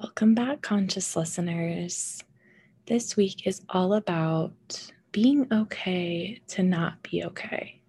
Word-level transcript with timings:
Welcome 0.00 0.34
back, 0.34 0.62
conscious 0.62 1.14
listeners. 1.14 2.24
This 2.86 3.18
week 3.18 3.46
is 3.46 3.60
all 3.68 3.92
about 3.92 4.90
being 5.12 5.46
okay 5.52 6.40
to 6.48 6.62
not 6.62 7.02
be 7.02 7.22
okay, 7.24 7.82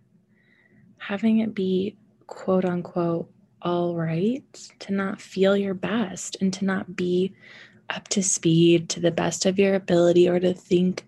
having 0.97 1.39
it 1.39 1.55
be 1.55 1.95
quote 2.27 2.65
unquote 2.65 3.31
all 3.61 3.95
right, 3.95 4.43
to 4.79 4.91
not 4.91 5.21
feel 5.21 5.55
your 5.55 5.73
best 5.73 6.35
and 6.41 6.51
to 6.55 6.65
not 6.65 6.97
be 6.97 7.33
up 7.89 8.09
to 8.09 8.21
speed 8.21 8.89
to 8.89 8.99
the 8.99 9.11
best 9.11 9.45
of 9.45 9.57
your 9.57 9.75
ability 9.75 10.27
or 10.27 10.37
to 10.41 10.53
think 10.53 11.07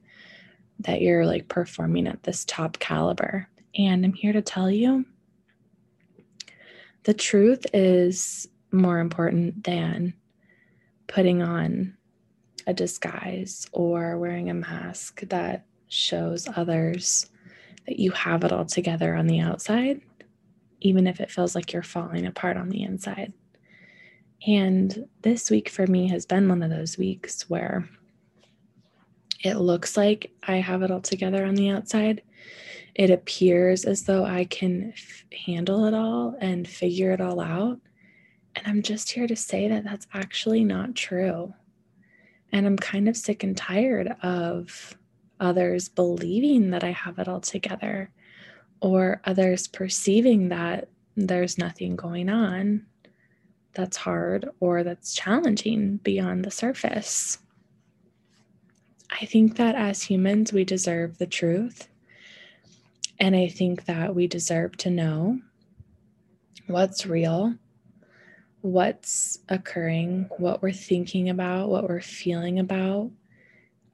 that 0.79 1.01
you're 1.01 1.25
like 1.25 1.49
performing 1.49 2.07
at 2.07 2.23
this 2.23 2.45
top 2.45 2.79
caliber. 2.79 3.49
And 3.77 4.05
I'm 4.05 4.13
here 4.13 4.31
to 4.31 4.41
tell 4.41 4.71
you 4.71 5.03
the 7.03 7.13
truth 7.13 7.65
is 7.73 8.47
more 8.71 8.99
important 8.99 9.65
than 9.65 10.13
putting 11.07 11.41
on 11.41 11.95
a 12.67 12.73
disguise 12.73 13.67
or 13.71 14.17
wearing 14.17 14.49
a 14.49 14.53
mask 14.53 15.21
that 15.29 15.65
shows 15.87 16.47
others 16.55 17.29
that 17.85 17.99
you 17.99 18.11
have 18.11 18.43
it 18.43 18.51
all 18.51 18.65
together 18.65 19.15
on 19.15 19.27
the 19.27 19.39
outside, 19.39 20.01
even 20.81 21.07
if 21.07 21.19
it 21.19 21.31
feels 21.31 21.55
like 21.55 21.73
you're 21.73 21.83
falling 21.83 22.25
apart 22.25 22.57
on 22.57 22.69
the 22.69 22.83
inside. 22.83 23.33
And 24.45 25.07
this 25.21 25.49
week 25.49 25.69
for 25.69 25.87
me 25.87 26.07
has 26.09 26.25
been 26.25 26.49
one 26.49 26.63
of 26.63 26.69
those 26.69 26.97
weeks 26.97 27.49
where 27.49 27.87
it 29.43 29.55
looks 29.55 29.97
like 29.97 30.31
I 30.47 30.57
have 30.57 30.83
it 30.83 30.91
all 30.91 31.01
together 31.01 31.45
on 31.45 31.55
the 31.55 31.69
outside. 31.69 32.21
It 32.95 33.09
appears 33.09 33.85
as 33.85 34.03
though 34.03 34.23
I 34.23 34.45
can 34.45 34.93
f- 34.93 35.25
handle 35.45 35.85
it 35.85 35.93
all 35.93 36.35
and 36.39 36.67
figure 36.67 37.11
it 37.11 37.21
all 37.21 37.39
out. 37.39 37.79
And 38.55 38.67
I'm 38.67 38.81
just 38.81 39.11
here 39.11 39.27
to 39.27 39.35
say 39.35 39.67
that 39.67 39.83
that's 39.83 40.07
actually 40.13 40.63
not 40.63 40.95
true. 40.95 41.53
And 42.51 42.65
I'm 42.67 42.77
kind 42.77 43.09
of 43.09 43.17
sick 43.17 43.43
and 43.43 43.57
tired 43.57 44.15
of 44.21 44.95
others 45.39 45.89
believing 45.89 46.69
that 46.71 46.83
I 46.83 46.91
have 46.91 47.19
it 47.19 47.27
all 47.27 47.41
together 47.41 48.11
or 48.79 49.21
others 49.25 49.67
perceiving 49.67 50.49
that 50.49 50.89
there's 51.15 51.57
nothing 51.57 51.95
going 51.95 52.29
on 52.29 52.85
that's 53.73 53.97
hard 53.97 54.49
or 54.59 54.83
that's 54.83 55.15
challenging 55.15 55.97
beyond 55.97 56.45
the 56.45 56.51
surface. 56.51 57.39
I 59.09 59.25
think 59.25 59.57
that 59.57 59.75
as 59.75 60.03
humans, 60.03 60.53
we 60.53 60.63
deserve 60.63 61.17
the 61.17 61.27
truth. 61.27 61.87
And 63.19 63.35
I 63.35 63.47
think 63.47 63.85
that 63.85 64.15
we 64.15 64.27
deserve 64.27 64.77
to 64.77 64.89
know 64.89 65.39
what's 66.67 67.05
real 67.05 67.55
what's 68.63 69.39
occurring, 69.49 70.25
what 70.37 70.61
we're 70.61 70.71
thinking 70.71 71.29
about, 71.29 71.67
what 71.67 71.87
we're 71.87 71.99
feeling 71.99 72.59
about, 72.59 73.11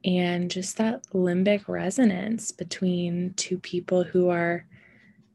and 0.06 0.52
just 0.52 0.78
that 0.78 1.04
limbic 1.08 1.68
resonance 1.68 2.52
between 2.52 3.34
two 3.34 3.58
people 3.58 4.04
who 4.04 4.30
are 4.30 4.64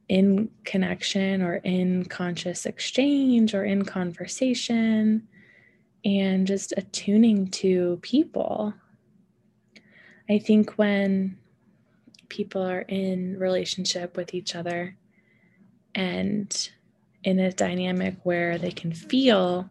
in 0.09 0.49
connection 0.65 1.43
or 1.43 1.57
in 1.57 2.05
conscious 2.05 2.65
exchange 2.65 3.55
or 3.55 3.65
in 3.65 3.85
conversation 3.85 5.27
and 6.05 6.47
just 6.47 6.73
attuning 6.77 7.49
to 7.49 7.99
people. 8.03 8.73
I 10.31 10.39
think 10.39 10.75
when 10.75 11.39
people 12.29 12.63
are 12.63 12.83
in 12.83 13.37
relationship 13.37 14.17
with 14.17 14.33
each 14.33 14.55
other 14.55 14.97
and 15.93 16.71
in 17.25 17.39
a 17.39 17.53
dynamic 17.53 18.17
where 18.23 18.59
they 18.59 18.71
can 18.71 18.93
feel 18.93 19.69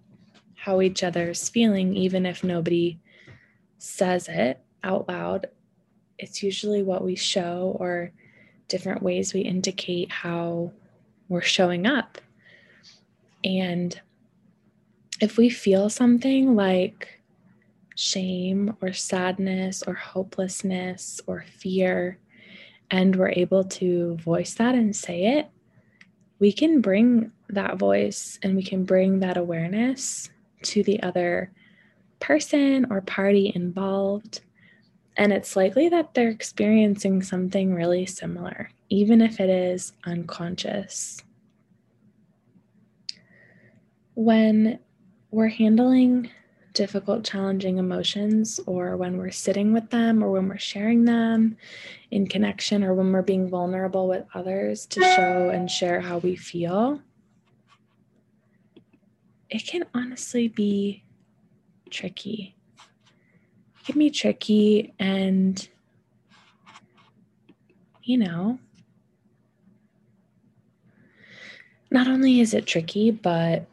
how 0.56 0.82
each 0.82 1.04
other 1.04 1.30
is 1.30 1.50
feeling, 1.50 1.96
even 1.96 2.26
if 2.26 2.44
nobody 2.44 3.00
says 3.78 4.28
it 4.28 4.60
out 4.84 5.08
loud. 5.08 5.48
It's 6.18 6.44
usually 6.44 6.84
what 6.84 7.04
we 7.04 7.16
show 7.16 7.76
or 7.80 8.12
different 8.68 9.04
ways 9.04 9.34
we 9.34 9.42
indicate 9.42 10.12
how 10.12 10.72
we're 11.30 11.42
showing 11.42 11.86
up. 11.86 12.20
And 13.44 14.00
if 15.22 15.38
we 15.38 15.50
feel 15.50 15.90
something 15.90 16.56
like 16.56 17.22
shame 17.96 18.76
or 18.82 18.94
sadness 18.94 19.84
or 19.86 19.94
hopelessness 19.94 21.22
or 21.28 21.46
fear, 21.58 22.18
and 22.90 23.16
we're 23.16 23.30
able 23.30 23.64
to 23.64 24.16
voice 24.18 24.56
that 24.56 24.76
and 24.76 24.96
say 24.96 25.38
it, 25.38 25.50
we 26.44 26.52
can 26.52 26.82
bring 26.82 27.32
that 27.48 27.78
voice 27.78 28.38
and 28.44 28.54
we 28.54 28.62
can 28.62 28.84
bring 28.84 29.22
that 29.22 29.38
awareness 29.38 30.30
to 30.62 30.84
the 30.84 31.02
other 31.02 31.50
person 32.20 32.86
or 32.90 33.00
party 33.00 33.54
involved. 33.56 34.42
And 35.16 35.32
it's 35.32 35.56
likely 35.56 35.88
that 35.88 36.14
they're 36.14 36.28
experiencing 36.28 37.22
something 37.24 37.74
really 37.74 38.06
similar, 38.06 38.70
even 38.90 39.22
if 39.22 39.40
it 39.40 39.50
is 39.50 39.94
unconscious. 40.06 41.24
When 44.16 44.80
we're 45.32 45.48
handling 45.48 46.30
difficult, 46.74 47.24
challenging 47.24 47.78
emotions, 47.78 48.60
or 48.66 48.98
when 48.98 49.18
we're 49.18 49.32
sitting 49.32 49.74
with 49.74 49.90
them, 49.90 50.24
or 50.24 50.32
when 50.32 50.48
we're 50.48 50.58
sharing 50.58 51.06
them 51.06 51.56
in 52.12 52.28
connection, 52.28 52.84
or 52.84 52.94
when 52.94 53.12
we're 53.12 53.22
being 53.22 53.48
vulnerable 53.48 54.08
with 54.08 54.26
others 54.34 54.86
to 54.88 55.02
show 55.02 55.50
and 55.50 55.70
share 55.70 56.02
how 56.02 56.18
we 56.18 56.36
feel, 56.36 57.02
it 59.50 59.66
can 59.68 59.86
honestly 59.94 60.48
be 60.48 61.04
tricky. 61.90 62.56
It 63.80 63.86
can 63.86 64.00
be 64.00 64.10
tricky, 64.10 64.94
and 65.00 65.68
you 68.02 68.18
know, 68.18 68.60
not 71.92 72.08
only 72.08 72.42
is 72.42 72.54
it 72.54 72.66
tricky, 72.66 73.12
but 73.12 73.68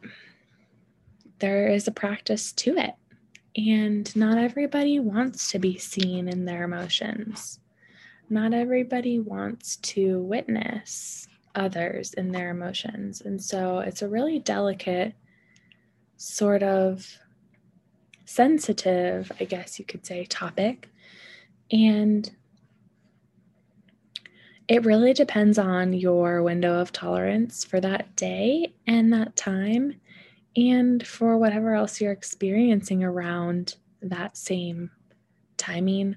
there 1.41 1.67
is 1.67 1.87
a 1.87 1.91
practice 1.91 2.53
to 2.53 2.77
it. 2.77 2.93
And 3.57 4.15
not 4.15 4.37
everybody 4.37 4.99
wants 4.99 5.51
to 5.51 5.59
be 5.59 5.77
seen 5.77 6.29
in 6.29 6.45
their 6.45 6.63
emotions. 6.63 7.59
Not 8.29 8.53
everybody 8.53 9.19
wants 9.19 9.75
to 9.77 10.19
witness 10.19 11.27
others 11.53 12.13
in 12.13 12.31
their 12.31 12.51
emotions. 12.51 13.19
And 13.19 13.43
so 13.43 13.79
it's 13.79 14.01
a 14.01 14.07
really 14.07 14.39
delicate, 14.39 15.13
sort 16.15 16.63
of 16.63 17.05
sensitive, 18.23 19.29
I 19.39 19.43
guess 19.43 19.79
you 19.79 19.83
could 19.83 20.05
say, 20.05 20.23
topic. 20.25 20.87
And 21.71 22.31
it 24.69 24.85
really 24.85 25.11
depends 25.11 25.57
on 25.57 25.91
your 25.91 26.41
window 26.41 26.79
of 26.79 26.93
tolerance 26.93 27.65
for 27.65 27.81
that 27.81 28.15
day 28.15 28.73
and 28.87 29.11
that 29.11 29.35
time 29.35 29.99
and 30.55 31.05
for 31.05 31.37
whatever 31.37 31.73
else 31.73 32.01
you're 32.01 32.11
experiencing 32.11 33.03
around 33.03 33.75
that 34.01 34.35
same 34.35 34.91
timing 35.57 36.15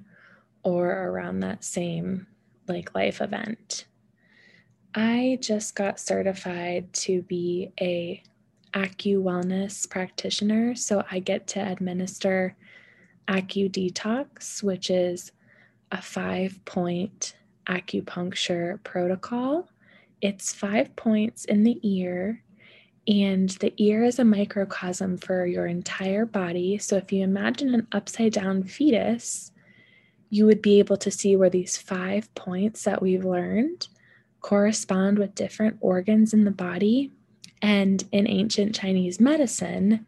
or 0.62 0.91
around 0.91 1.41
that 1.41 1.62
same 1.62 2.27
like 2.67 2.95
life 2.95 3.21
event. 3.21 3.87
I 4.95 5.39
just 5.41 5.75
got 5.75 6.00
certified 6.00 6.93
to 6.95 7.22
be 7.22 7.72
a 7.81 8.22
Acu 8.75 9.22
Wellness 9.22 9.89
practitioner, 9.89 10.75
so 10.75 11.05
I 11.11 11.21
get 11.21 11.47
to 11.49 11.61
administer 11.61 12.56
Acu 13.28 13.71
Detox, 13.71 14.62
which 14.62 14.91
is 14.91 15.33
a 15.93 16.01
five 16.03 16.65
point 16.65 17.37
acupuncture 17.66 18.83
protocol. 18.83 19.69
It's 20.21 20.53
five 20.53 20.95
points 20.97 21.45
in 21.45 21.65
the 21.65 21.78
ear 21.83 22.43
and 23.06 23.50
the 23.50 23.75
ear 23.76 24.04
is 24.04 24.19
a 24.19 24.25
microcosm 24.25 25.19
for 25.19 25.44
your 25.47 25.66
entire 25.66 26.25
body. 26.25 26.78
So 26.78 26.97
if 26.97 27.12
you 27.12 27.22
imagine 27.22 27.74
an 27.74 27.86
upside 27.92 28.33
down 28.33 28.65
fetus, 28.65 29.53
you 30.30 30.47
would 30.47 30.62
be 30.62 30.78
able 30.78 30.97
to 30.97 31.10
see 31.10 31.36
where 31.36 31.51
these 31.51 31.77
five 31.77 32.34
points 32.34 32.84
that 32.84 33.03
we've 33.03 33.24
learned 33.24 33.89
correspond 34.41 35.18
with 35.18 35.34
different 35.34 35.77
organs 35.80 36.33
in 36.33 36.45
the 36.45 36.51
body. 36.51 37.12
And 37.60 38.04
in 38.12 38.28
ancient 38.28 38.74
Chinese 38.74 39.21
medicine, 39.21 40.06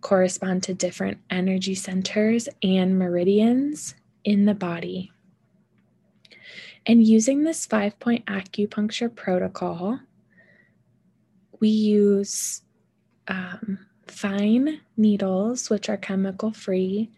correspond 0.00 0.62
to 0.64 0.74
different 0.74 1.18
energy 1.30 1.74
centers 1.74 2.48
and 2.62 2.98
meridians 2.98 3.94
in 4.24 4.44
the 4.44 4.54
body. 4.54 5.12
And 6.84 7.06
using 7.06 7.42
this 7.42 7.66
five 7.66 7.98
point 7.98 8.24
acupuncture 8.26 9.12
protocol, 9.14 10.00
we 11.60 11.68
use 11.68 12.62
um, 13.28 13.78
fine 14.06 14.80
needles, 14.96 15.70
which 15.70 15.88
are 15.88 15.96
chemical 15.96 16.52
free. 16.52 17.10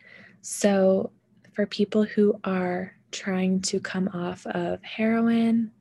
So, 0.43 1.11
for 1.55 1.67
people 1.67 2.05
who 2.05 2.39
are 2.45 2.95
trying 3.11 3.61
to 3.63 3.81
come 3.81 4.09
off 4.09 4.47
of 4.47 4.83
heroin 4.83 5.73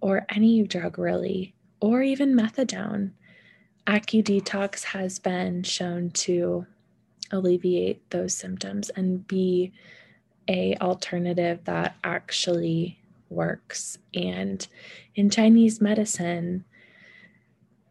or 0.00 0.24
any 0.30 0.62
drug, 0.62 0.98
really, 0.98 1.54
or 1.80 2.02
even 2.02 2.34
methadone, 2.34 3.12
AcuDetox 3.86 4.84
has 4.84 5.18
been 5.18 5.62
shown 5.62 6.10
to 6.10 6.66
alleviate 7.32 8.08
those 8.10 8.34
symptoms 8.34 8.90
and 8.90 9.26
be 9.26 9.72
a 10.48 10.76
alternative 10.80 11.60
that 11.64 11.96
actually 12.02 12.98
works 13.28 13.98
and 14.14 14.66
in 15.14 15.30
chinese 15.30 15.80
medicine 15.80 16.64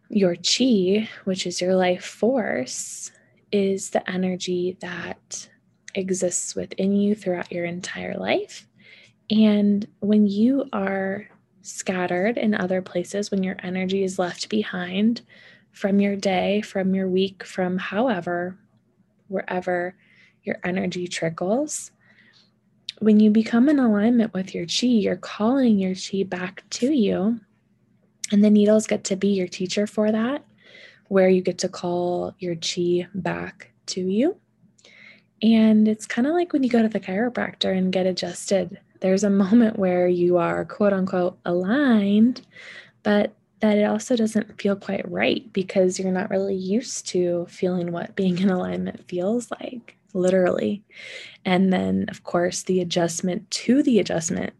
your 0.09 0.35
chi 0.35 1.07
which 1.25 1.45
is 1.45 1.61
your 1.61 1.75
life 1.75 2.03
force 2.03 3.11
is 3.51 3.91
the 3.91 4.09
energy 4.09 4.77
that 4.81 5.49
exists 5.95 6.55
within 6.55 6.95
you 6.95 7.15
throughout 7.15 7.51
your 7.51 7.65
entire 7.65 8.17
life 8.17 8.67
and 9.29 9.87
when 9.99 10.25
you 10.25 10.65
are 10.73 11.27
scattered 11.61 12.37
in 12.37 12.55
other 12.55 12.81
places, 12.81 13.29
when 13.29 13.43
your 13.43 13.57
energy 13.61 14.03
is 14.03 14.19
left 14.19 14.49
behind 14.49 15.21
from 15.71 15.99
your 15.99 16.15
day, 16.15 16.61
from 16.61 16.95
your 16.95 17.07
week, 17.07 17.43
from 17.43 17.77
however, 17.77 18.57
wherever 19.27 19.95
your 20.43 20.57
energy 20.63 21.07
trickles, 21.07 21.91
when 22.99 23.19
you 23.19 23.29
become 23.29 23.69
in 23.69 23.79
alignment 23.79 24.33
with 24.33 24.53
your 24.53 24.65
chi, 24.65 24.87
you're 24.87 25.15
calling 25.15 25.79
your 25.79 25.93
chi 25.93 26.23
back 26.23 26.63
to 26.71 26.91
you. 26.91 27.39
And 28.31 28.43
the 28.43 28.49
needles 28.49 28.87
get 28.87 29.03
to 29.05 29.15
be 29.15 29.29
your 29.29 29.47
teacher 29.47 29.87
for 29.87 30.11
that, 30.11 30.43
where 31.07 31.29
you 31.29 31.41
get 31.41 31.57
to 31.59 31.69
call 31.69 32.35
your 32.39 32.55
chi 32.55 33.07
back 33.13 33.71
to 33.87 34.01
you. 34.01 34.37
And 35.41 35.87
it's 35.87 36.05
kind 36.05 36.27
of 36.27 36.33
like 36.33 36.53
when 36.53 36.63
you 36.63 36.69
go 36.69 36.81
to 36.81 36.89
the 36.89 36.99
chiropractor 36.99 37.75
and 37.75 37.93
get 37.93 38.05
adjusted 38.05 38.79
there's 38.99 39.23
a 39.23 39.29
moment 39.29 39.79
where 39.79 40.07
you 40.07 40.37
are 40.37 40.65
quote 40.65 40.93
unquote 40.93 41.37
aligned, 41.45 42.45
but 43.03 43.33
that 43.59 43.77
it 43.77 43.83
also 43.83 44.15
doesn't 44.15 44.61
feel 44.61 44.75
quite 44.75 45.09
right 45.09 45.51
because 45.51 45.99
you're 45.99 46.11
not 46.11 46.29
really 46.29 46.55
used 46.55 47.07
to 47.07 47.45
feeling 47.49 47.91
what 47.91 48.15
being 48.15 48.37
in 48.39 48.49
alignment 48.49 49.07
feels 49.09 49.51
like, 49.51 49.97
literally. 50.13 50.81
And 51.43 51.71
then, 51.73 52.05
of 52.09 52.23
course, 52.23 52.63
the 52.63 52.79
adjustment 52.79 53.49
to 53.51 53.83
the 53.83 53.99
adjustment, 53.99 54.53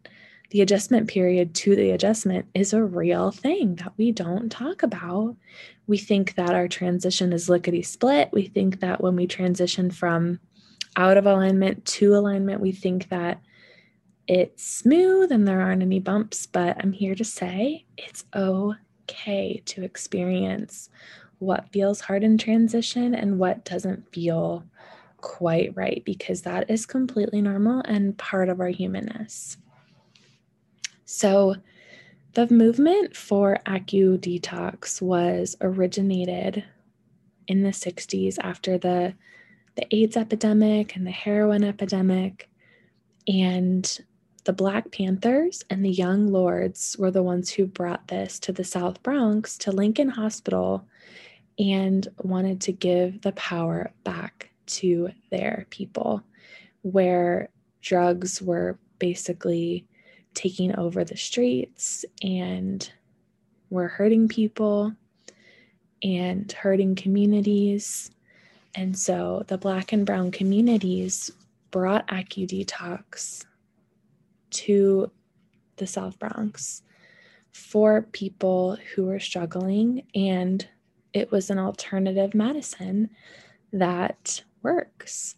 the 0.50 0.60
adjustment 0.60 1.08
period 1.08 1.54
to 1.54 1.76
the 1.76 1.90
adjustment 1.90 2.46
is 2.54 2.72
a 2.72 2.84
real 2.84 3.30
thing 3.30 3.76
that 3.76 3.92
we 3.96 4.10
don't 4.10 4.50
talk 4.50 4.82
about. 4.82 5.36
We 5.86 5.96
think 5.96 6.34
that 6.34 6.54
our 6.54 6.66
transition 6.66 7.32
is 7.32 7.48
lickety 7.48 7.82
split. 7.82 8.30
We 8.32 8.46
think 8.46 8.80
that 8.80 9.00
when 9.00 9.14
we 9.14 9.26
transition 9.26 9.90
from 9.90 10.40
out 10.96 11.16
of 11.16 11.26
alignment 11.26 11.84
to 11.86 12.14
alignment, 12.16 12.60
we 12.60 12.72
think 12.72 13.08
that 13.10 13.40
it's 14.26 14.64
smooth 14.64 15.32
and 15.32 15.46
there 15.46 15.60
aren't 15.60 15.82
any 15.82 16.00
bumps, 16.00 16.46
but 16.46 16.76
I'm 16.80 16.92
here 16.92 17.14
to 17.14 17.24
say 17.24 17.86
it's 17.96 18.24
okay 18.34 19.62
to 19.64 19.84
experience 19.84 20.90
what 21.38 21.72
feels 21.72 22.00
hard 22.00 22.22
in 22.22 22.38
transition 22.38 23.14
and 23.14 23.38
what 23.38 23.64
doesn't 23.64 24.12
feel 24.12 24.64
quite 25.20 25.74
right 25.76 26.02
because 26.04 26.42
that 26.42 26.70
is 26.70 26.86
completely 26.86 27.40
normal 27.40 27.82
and 27.86 28.16
part 28.18 28.48
of 28.48 28.60
our 28.60 28.68
humanness. 28.68 29.56
So, 31.12 31.56
the 32.34 32.46
movement 32.46 33.16
for 33.16 33.58
Acu 33.66 34.16
Detox 34.16 35.02
was 35.02 35.56
originated 35.60 36.62
in 37.48 37.64
the 37.64 37.70
60s 37.70 38.38
after 38.40 38.78
the, 38.78 39.14
the 39.74 39.92
AIDS 39.92 40.16
epidemic 40.16 40.94
and 40.94 41.04
the 41.04 41.10
heroin 41.10 41.64
epidemic. 41.64 42.48
And 43.26 44.00
the 44.44 44.52
Black 44.52 44.92
Panthers 44.92 45.64
and 45.68 45.84
the 45.84 45.90
Young 45.90 46.28
Lords 46.28 46.94
were 46.96 47.10
the 47.10 47.24
ones 47.24 47.50
who 47.50 47.66
brought 47.66 48.06
this 48.06 48.38
to 48.38 48.52
the 48.52 48.62
South 48.62 49.02
Bronx 49.02 49.58
to 49.58 49.72
Lincoln 49.72 50.10
Hospital 50.10 50.86
and 51.58 52.06
wanted 52.18 52.60
to 52.60 52.72
give 52.72 53.22
the 53.22 53.32
power 53.32 53.90
back 54.04 54.50
to 54.66 55.10
their 55.32 55.66
people, 55.70 56.22
where 56.82 57.48
drugs 57.80 58.40
were 58.40 58.78
basically 59.00 59.84
taking 60.34 60.76
over 60.76 61.04
the 61.04 61.16
streets 61.16 62.04
and 62.22 62.90
were 63.70 63.88
hurting 63.88 64.28
people 64.28 64.92
and 66.02 66.50
hurting 66.52 66.94
communities. 66.94 68.10
And 68.74 68.96
so 68.98 69.44
the 69.48 69.58
Black 69.58 69.92
and 69.92 70.06
Brown 70.06 70.30
communities 70.30 71.30
brought 71.70 72.06
AcuDetox 72.08 73.44
to 74.50 75.10
the 75.76 75.86
South 75.86 76.18
Bronx 76.18 76.82
for 77.52 78.02
people 78.12 78.76
who 78.94 79.06
were 79.06 79.20
struggling, 79.20 80.06
and 80.14 80.66
it 81.12 81.30
was 81.30 81.50
an 81.50 81.58
alternative 81.58 82.34
medicine 82.34 83.10
that 83.72 84.42
works. 84.62 85.36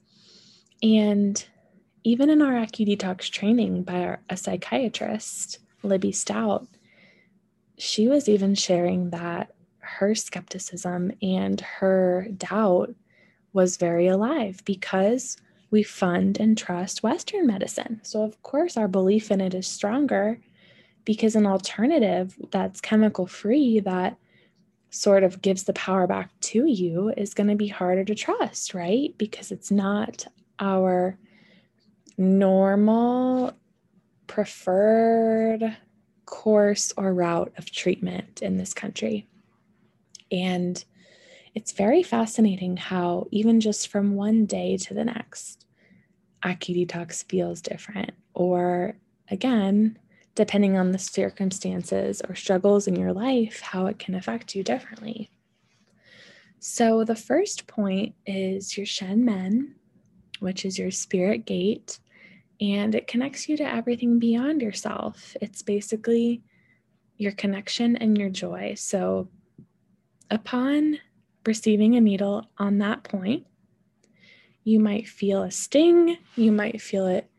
And 0.83 1.45
even 2.05 2.31
in 2.31 2.43
our 2.43 2.53
AcuDetox 2.53 3.31
training 3.31 3.83
by 3.83 4.03
our, 4.03 4.21
a 4.29 4.37
psychiatrist, 4.37 5.59
Libby 5.83 6.13
Stout, 6.13 6.67
she 7.79 8.09
was 8.09 8.29
even 8.29 8.55
sharing 8.55 9.11
that 9.11 9.53
her 9.79 10.15
skepticism 10.15 11.13
and 11.21 11.61
her 11.61 12.29
doubt 12.37 12.95
was 13.53 13.77
very 13.77 14.07
alive 14.07 14.63
because 14.65 15.37
we 15.71 15.83
fund 15.83 16.39
and 16.39 16.57
trust 16.57 17.03
Western 17.03 17.47
medicine. 17.47 18.01
So, 18.03 18.23
of 18.23 18.41
course, 18.43 18.77
our 18.77 18.89
belief 18.89 19.31
in 19.31 19.41
it 19.41 19.55
is 19.55 19.67
stronger 19.67 20.39
because 21.05 21.35
an 21.35 21.47
alternative 21.47 22.37
that's 22.51 22.81
chemical 22.81 23.27
free, 23.27 23.81
that 23.81 24.17
sort 24.91 25.25
of 25.25 25.43
gives 25.43 25.65
the 25.65 25.73
power 25.73 26.07
back 26.07 26.31
to 26.41 26.67
you, 26.67 27.13
is 27.17 27.35
going 27.35 27.49
to 27.49 27.57
be 27.57 27.69
harder 27.69 28.05
to 28.05 28.15
trust, 28.15 28.75
right? 28.75 29.15
Because 29.19 29.51
it's 29.51 29.71
not 29.71 30.27
our 30.61 31.19
normal 32.19 33.53
preferred 34.27 35.77
course 36.27 36.93
or 36.97 37.13
route 37.13 37.53
of 37.59 37.71
treatment 37.71 38.43
in 38.43 38.57
this 38.57 38.73
country. 38.73 39.27
And 40.31 40.83
it's 41.55 41.73
very 41.73 42.03
fascinating 42.03 42.79
how, 42.79 43.27
even 43.31 43.61
just 43.61 43.89
from 43.89 44.15
one 44.15 44.47
day 44.47 44.79
to 44.79 44.95
the 44.95 45.05
next, 45.05 45.67
AcuDetox 46.43 47.25
feels 47.29 47.61
different. 47.61 48.13
Or 48.35 48.97
again, 49.29 49.99
depending 50.35 50.79
on 50.79 50.93
the 50.93 50.99
circumstances 50.99 52.23
or 52.27 52.35
struggles 52.35 52.87
in 52.87 52.97
your 52.97 53.13
life, 53.13 53.61
how 53.61 53.87
it 53.87 53.99
can 53.99 54.15
affect 54.15 54.55
you 54.55 54.63
differently. 54.63 55.31
So, 56.59 57.05
the 57.05 57.17
first 57.17 57.67
point 57.67 58.15
is 58.25 58.77
your 58.77 58.87
Shen 58.87 59.25
Men, 59.25 59.75
which 60.43 60.65
is 60.65 60.79
your 60.79 60.91
spirit 60.91 61.47
gate, 61.47 62.01
and 62.61 62.95
it 62.95 63.07
connects 63.07 63.49
you 63.49 63.57
to 63.57 63.65
everything 63.65 64.19
beyond 64.19 64.61
yourself. 64.61 65.37
It's 65.41 65.63
basically 65.63 66.43
your 67.17 67.33
connection 67.33 67.97
and 67.97 68.19
your 68.19 68.29
joy. 68.29 68.75
So, 68.77 69.29
upon 70.31 70.99
receiving 71.47 71.95
a 71.95 72.01
needle 72.01 72.51
on 72.59 72.79
that 72.79 73.05
point, 73.05 73.47
you 74.65 74.81
might 74.81 75.09
feel 75.09 75.43
a 75.43 75.51
sting, 75.51 76.19
you 76.37 76.53
might 76.53 76.81
feel 76.81 77.07
it 77.07 77.31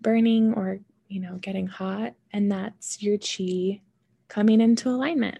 burning 0.00 0.54
or, 0.54 0.80
you 1.08 1.20
know, 1.20 1.36
getting 1.36 1.66
hot, 1.66 2.14
and 2.32 2.50
that's 2.50 3.02
your 3.02 3.18
chi 3.18 3.80
coming 4.28 4.60
into 4.60 4.88
alignment. 4.88 5.38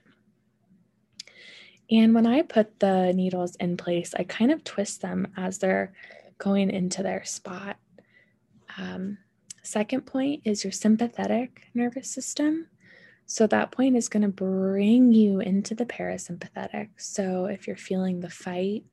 And 1.90 2.14
when 2.14 2.26
I 2.26 2.42
put 2.42 2.80
the 2.80 3.12
needles 3.14 3.56
in 3.56 3.76
place, 3.76 4.14
I 4.14 4.24
kind 4.24 4.52
of 4.52 4.64
twist 4.64 5.00
them 5.00 5.28
as 5.36 5.58
they're 5.58 5.92
going 6.38 6.70
into 6.70 7.02
their 7.02 7.24
spot. 7.24 7.76
Um, 8.76 9.18
second 9.62 10.06
point 10.06 10.42
is 10.44 10.64
your 10.64 10.72
sympathetic 10.72 11.68
nervous 11.74 12.10
system. 12.10 12.68
So 13.26 13.46
that 13.48 13.72
point 13.72 13.96
is 13.96 14.08
going 14.08 14.22
to 14.22 14.28
bring 14.28 15.12
you 15.12 15.40
into 15.40 15.74
the 15.74 15.84
parasympathetic. 15.84 16.88
So 16.96 17.44
if 17.44 17.66
you're 17.66 17.76
feeling 17.76 18.20
the 18.20 18.30
fight, 18.30 18.84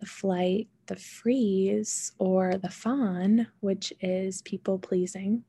the 0.00 0.06
flight, 0.06 0.68
the 0.86 0.96
freeze, 0.96 2.12
or 2.18 2.54
the 2.56 2.70
fawn, 2.70 3.48
which 3.60 3.92
is 4.00 4.40
people 4.42 4.78
pleasing, 4.78 5.44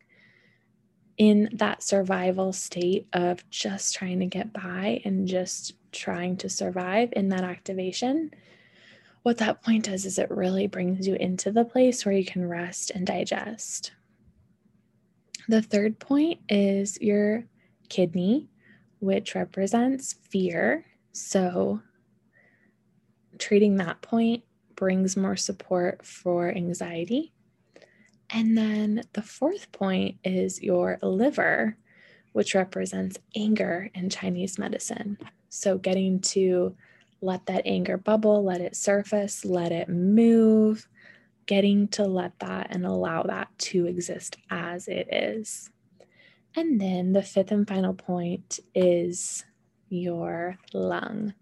in 1.18 1.50
that 1.54 1.82
survival 1.82 2.54
state 2.54 3.08
of 3.14 3.50
just 3.50 3.96
trying 3.96 4.20
to 4.20 4.26
get 4.26 4.54
by 4.54 5.02
and 5.06 5.28
just 5.28 5.74
trying 5.92 6.38
to 6.38 6.50
survive 6.50 7.10
in 7.14 7.30
that 7.30 7.44
activation, 7.44 8.32
what 9.28 9.40
that 9.40 9.62
point 9.62 9.84
does 9.84 10.06
is 10.06 10.18
it 10.18 10.32
really 10.32 10.68
brings 10.68 11.06
you 11.06 11.14
into 11.16 11.52
the 11.52 11.66
place 11.66 12.06
where 12.06 12.16
you 12.16 12.24
can 12.24 12.48
rest 12.48 12.92
and 12.92 13.06
digest. 13.06 13.92
The 15.50 15.62
third 15.62 16.00
point 16.00 16.40
is 16.48 16.98
your 17.02 17.44
kidney, 17.90 18.48
which 19.00 19.36
represents 19.36 20.14
fear. 20.14 20.86
So, 21.12 21.82
treating 23.38 23.76
that 23.76 24.02
point 24.02 24.46
brings 24.78 25.18
more 25.18 25.36
support 25.36 26.06
for 26.06 26.48
anxiety. 26.48 27.34
And 28.30 28.58
then 28.58 29.04
the 29.12 29.22
fourth 29.22 29.74
point 29.74 30.20
is 30.24 30.64
your 30.64 31.00
liver, 31.02 31.76
which 32.32 32.56
represents 32.56 33.18
anger 33.36 33.90
in 33.94 34.10
Chinese 34.10 34.58
medicine. 34.58 35.18
So, 35.50 35.78
getting 35.78 36.22
to 36.22 36.78
let 37.22 37.46
that 37.48 37.64
anger 37.66 37.98
bubble, 37.98 38.44
let 38.44 38.62
it 38.62 38.76
surface, 38.76 39.44
let 39.44 39.72
it 39.72 39.90
move, 39.90 40.88
getting 41.46 41.88
to 41.90 42.04
let 42.04 42.38
that 42.40 42.68
and 42.70 42.86
allow 42.86 43.24
that 43.24 43.48
to 43.58 43.86
exist 43.86 44.38
as 44.50 44.88
it 44.88 45.08
is. 45.12 45.70
And 46.56 46.80
then 46.80 47.14
the 47.14 47.22
fifth 47.22 47.52
and 47.52 47.68
final 47.68 47.94
point 47.94 48.60
is 48.74 49.46
your 49.90 50.58
lung, 50.74 51.34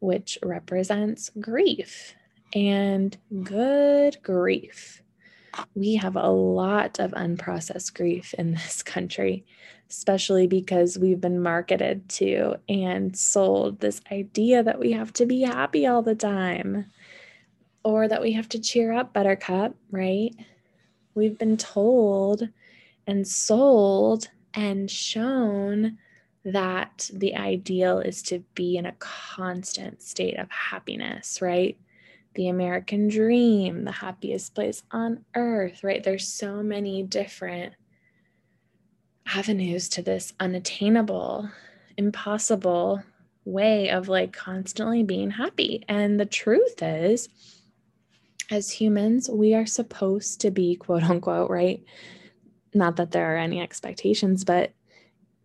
which 0.00 0.38
represents 0.42 1.30
grief. 1.40 2.14
And 2.54 3.16
good 3.42 4.18
grief. 4.22 5.02
We 5.74 5.96
have 5.96 6.16
a 6.16 6.28
lot 6.28 6.98
of 6.98 7.12
unprocessed 7.12 7.94
grief 7.94 8.34
in 8.34 8.52
this 8.54 8.82
country 8.82 9.44
especially 9.88 10.46
because 10.46 10.98
we've 10.98 11.20
been 11.20 11.42
marketed 11.42 12.08
to 12.08 12.56
and 12.68 13.16
sold 13.16 13.80
this 13.80 14.00
idea 14.10 14.62
that 14.62 14.78
we 14.78 14.92
have 14.92 15.12
to 15.12 15.26
be 15.26 15.42
happy 15.42 15.86
all 15.86 16.02
the 16.02 16.14
time 16.14 16.86
or 17.84 18.08
that 18.08 18.20
we 18.20 18.32
have 18.32 18.48
to 18.48 18.58
cheer 18.58 18.92
up, 18.92 19.12
Buttercup, 19.12 19.76
right? 19.90 20.34
We've 21.14 21.38
been 21.38 21.56
told 21.56 22.48
and 23.06 23.26
sold 23.26 24.28
and 24.54 24.90
shown 24.90 25.98
that 26.44 27.08
the 27.12 27.36
ideal 27.36 28.00
is 28.00 28.22
to 28.22 28.40
be 28.54 28.76
in 28.76 28.86
a 28.86 28.94
constant 28.98 30.02
state 30.02 30.36
of 30.36 30.50
happiness, 30.50 31.40
right? 31.40 31.78
The 32.36 32.48
American 32.48 33.08
dream, 33.08 33.84
the 33.84 33.92
happiest 33.92 34.54
place 34.54 34.82
on 34.90 35.24
earth, 35.34 35.82
right? 35.82 36.04
There's 36.04 36.28
so 36.28 36.62
many 36.62 37.02
different 37.02 37.72
avenues 39.26 39.88
to 39.88 40.02
this 40.02 40.34
unattainable, 40.38 41.50
impossible 41.96 43.02
way 43.46 43.88
of 43.88 44.08
like 44.08 44.34
constantly 44.34 45.02
being 45.02 45.30
happy. 45.30 45.82
And 45.88 46.20
the 46.20 46.26
truth 46.26 46.82
is, 46.82 47.30
as 48.50 48.70
humans, 48.70 49.30
we 49.30 49.54
are 49.54 49.66
supposed 49.66 50.42
to 50.42 50.50
be 50.50 50.76
quote 50.76 51.04
unquote, 51.04 51.50
right? 51.50 51.82
Not 52.74 52.96
that 52.96 53.12
there 53.12 53.34
are 53.34 53.38
any 53.38 53.62
expectations, 53.62 54.44
but 54.44 54.72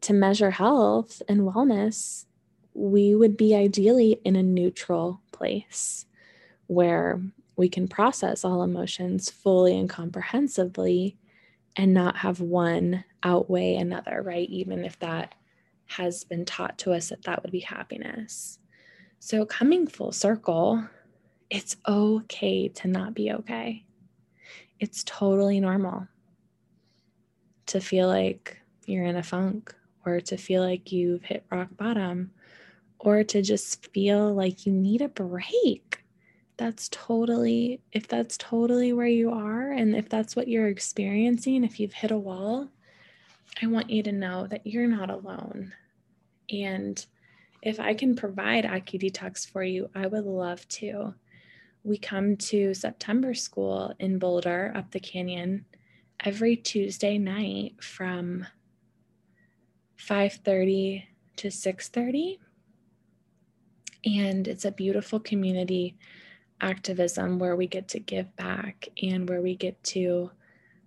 to 0.01 0.13
measure 0.13 0.51
health 0.51 1.21
and 1.29 1.41
wellness, 1.41 2.25
we 2.74 3.15
would 3.15 3.38
be 3.38 3.55
ideally 3.55 4.19
in 4.25 4.36
a 4.36 4.43
neutral 4.43 5.21
place 5.31 6.05
where 6.71 7.19
we 7.57 7.67
can 7.67 7.85
process 7.85 8.45
all 8.45 8.63
emotions 8.63 9.29
fully 9.29 9.77
and 9.77 9.89
comprehensively 9.89 11.17
and 11.75 11.93
not 11.93 12.15
have 12.15 12.39
one 12.39 13.03
outweigh 13.23 13.75
another, 13.75 14.21
right? 14.21 14.49
Even 14.49 14.85
if 14.85 14.97
that 14.99 15.35
has 15.87 16.23
been 16.23 16.45
taught 16.45 16.77
to 16.77 16.93
us 16.93 17.09
that 17.09 17.23
that 17.23 17.43
would 17.43 17.51
be 17.51 17.59
happiness. 17.59 18.57
So, 19.19 19.45
coming 19.45 19.85
full 19.85 20.13
circle, 20.13 20.81
it's 21.49 21.75
okay 21.85 22.69
to 22.69 22.87
not 22.87 23.13
be 23.13 23.33
okay. 23.33 23.83
It's 24.79 25.03
totally 25.03 25.59
normal 25.59 26.07
to 27.65 27.81
feel 27.81 28.07
like 28.07 28.61
you're 28.85 29.05
in 29.05 29.17
a 29.17 29.23
funk 29.23 29.75
or 30.05 30.21
to 30.21 30.37
feel 30.37 30.63
like 30.63 30.93
you've 30.93 31.23
hit 31.23 31.45
rock 31.51 31.67
bottom 31.75 32.31
or 32.97 33.25
to 33.25 33.41
just 33.41 33.91
feel 33.91 34.33
like 34.33 34.65
you 34.65 34.71
need 34.71 35.01
a 35.01 35.09
break 35.09 35.90
that's 36.58 36.89
totally 36.89 37.81
if 37.91 38.08
that's 38.08 38.38
totally 38.38 38.93
where 38.93 39.08
you 39.08 39.31
are 39.31 39.72
and 39.72 39.96
if 39.96 40.10
that's 40.10 40.36
what 40.36 40.48
you're 40.48 40.67
experiencing 40.67 41.63
if 41.63 41.79
you've 41.79 41.93
hit 41.93 42.12
a 42.12 42.17
wall 42.17 42.67
i 43.62 43.67
want 43.67 43.89
you 43.89 44.03
to 44.03 44.12
know 44.12 44.48
that 44.48 44.65
you're 44.65 44.88
not 44.88 45.10
alone. 45.10 45.74
And 46.50 47.03
if 47.62 47.79
i 47.79 47.93
can 47.93 48.15
provide 48.15 48.65
AcuDetox 48.65 49.50
for 49.50 49.63
you 49.63 49.89
i 49.96 50.08
would 50.08 50.25
love 50.25 50.67
to. 50.70 51.13
We 51.84 51.98
come 51.98 52.38
to 52.38 52.74
september 52.74 53.34
school 53.34 53.93
in 54.00 54.20
boulder 54.20 54.72
up 54.75 54.91
the 54.91 55.00
canyon 55.00 55.65
every 56.24 56.55
tuesday 56.55 57.17
night 57.17 57.84
from 57.84 58.46
5.30 59.98 61.03
to 61.38 61.48
6.30 61.48 62.38
and 64.05 64.48
it's 64.48 64.65
a 64.65 64.72
beautiful 64.72 65.20
community 65.20 65.96
activism 66.61 67.39
where 67.39 67.55
we 67.55 67.67
get 67.67 67.87
to 67.89 67.99
give 67.99 68.35
back 68.35 68.87
and 69.01 69.27
where 69.27 69.41
we 69.41 69.55
get 69.55 69.81
to 69.83 70.31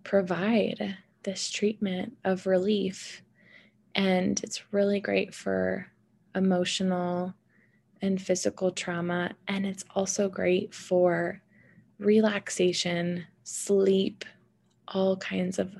provide 0.04 0.96
this 1.24 1.50
treatment 1.50 2.16
of 2.24 2.46
relief. 2.46 3.22
And 3.94 4.40
it's 4.42 4.72
really 4.72 5.00
great 5.00 5.34
for 5.34 5.86
emotional 6.34 7.34
and 8.02 8.20
physical 8.20 8.70
trauma. 8.70 9.32
And 9.48 9.66
it's 9.66 9.84
also 9.94 10.28
great 10.28 10.74
for 10.74 11.40
relaxation, 11.98 13.26
sleep, 13.42 14.24
all 14.88 15.16
kinds 15.16 15.58
of, 15.58 15.74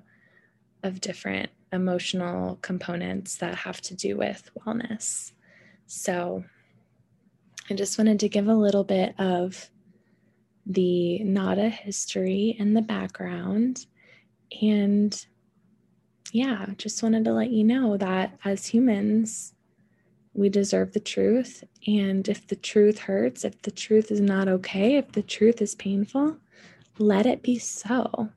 of 0.82 1.00
different 1.00 1.50
emotional 1.72 2.58
components 2.62 3.36
that 3.36 3.54
have 3.54 3.80
to 3.82 3.94
do 3.94 4.16
with 4.16 4.50
wellness. 4.60 5.32
So 5.86 6.44
I 7.68 7.74
just 7.74 7.98
wanted 7.98 8.20
to 8.20 8.28
give 8.28 8.48
a 8.48 8.54
little 8.54 8.84
bit 8.84 9.14
of 9.18 9.70
the 10.66 11.18
NADA 11.21 11.68
history 11.68 12.56
and 12.59 12.76
the 12.76 12.83
background. 12.83 13.87
And 14.62 15.26
yeah, 16.33 16.66
just 16.78 17.02
wanted 17.02 17.25
to 17.26 17.33
let 17.33 17.50
you 17.50 17.64
know 17.64 17.97
that 17.97 18.38
as 18.44 18.66
humans, 18.66 19.54
we 20.33 20.49
deserve 20.49 20.92
the 20.92 21.00
truth. 21.00 21.62
And 21.87 22.28
if 22.28 22.47
the 22.47 22.56
truth 22.56 22.99
hurts, 22.99 23.44
if 23.44 23.62
the 23.62 23.71
truth 23.71 24.11
is 24.11 24.21
not 24.21 24.49
okay, 24.49 24.97
if 24.97 25.12
the 25.12 25.23
truth 25.23 25.62
is 25.62 25.75
painful, 25.75 26.37
let 26.99 27.26
it 27.26 27.42
be 27.42 27.59
so. 27.59 28.30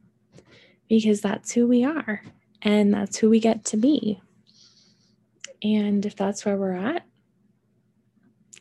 Because 0.88 1.22
that's 1.22 1.52
who 1.52 1.68
we 1.68 1.84
are 1.84 2.24
and 2.62 2.94
that's 2.94 3.18
who 3.18 3.30
we 3.30 3.40
get 3.40 3.66
to 3.66 3.78
be. 3.78 4.22
And 5.64 6.06
if 6.06 6.16
that's 6.16 6.46
where 6.46 6.56
we're 6.56 6.74
at, 6.74 7.04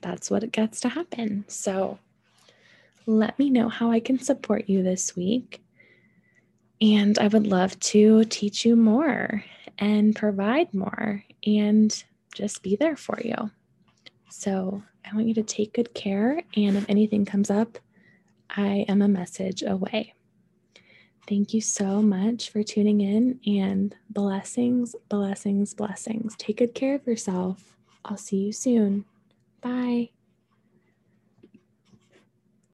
that's 0.00 0.30
what 0.30 0.42
it 0.42 0.52
gets 0.52 0.80
to 0.80 0.88
happen. 0.88 1.44
So, 1.48 1.98
let 3.06 3.38
me 3.38 3.50
know 3.50 3.68
how 3.68 3.90
I 3.90 4.00
can 4.00 4.18
support 4.18 4.68
you 4.68 4.82
this 4.82 5.16
week. 5.16 5.62
And 6.80 7.18
I 7.18 7.28
would 7.28 7.46
love 7.46 7.78
to 7.80 8.24
teach 8.24 8.64
you 8.64 8.76
more 8.76 9.44
and 9.78 10.14
provide 10.14 10.74
more 10.74 11.24
and 11.46 12.04
just 12.34 12.62
be 12.62 12.76
there 12.76 12.96
for 12.96 13.18
you. 13.24 13.50
So 14.28 14.82
I 15.04 15.14
want 15.14 15.28
you 15.28 15.34
to 15.34 15.42
take 15.42 15.74
good 15.74 15.94
care. 15.94 16.42
And 16.56 16.76
if 16.76 16.84
anything 16.88 17.24
comes 17.24 17.50
up, 17.50 17.78
I 18.50 18.84
am 18.88 19.00
a 19.00 19.08
message 19.08 19.62
away. 19.62 20.14
Thank 21.28 21.54
you 21.54 21.60
so 21.60 22.02
much 22.02 22.50
for 22.50 22.62
tuning 22.62 23.00
in 23.00 23.40
and 23.46 23.94
blessings, 24.10 24.94
blessings, 25.08 25.74
blessings. 25.74 26.36
Take 26.38 26.58
good 26.58 26.74
care 26.74 26.94
of 26.94 27.06
yourself. 27.06 27.76
I'll 28.04 28.16
see 28.16 28.36
you 28.36 28.52
soon. 28.52 29.04
Bye. 29.60 30.10